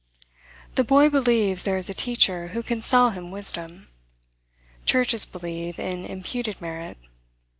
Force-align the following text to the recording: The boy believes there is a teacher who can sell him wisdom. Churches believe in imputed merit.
The 0.73 0.83
boy 0.83 1.09
believes 1.11 1.61
there 1.61 1.77
is 1.77 1.87
a 1.87 1.93
teacher 1.93 2.47
who 2.57 2.63
can 2.63 2.81
sell 2.81 3.11
him 3.11 3.29
wisdom. 3.29 3.87
Churches 4.83 5.27
believe 5.27 5.77
in 5.77 6.07
imputed 6.07 6.59
merit. 6.59 6.97